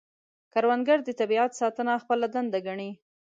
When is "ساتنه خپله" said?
1.61-2.25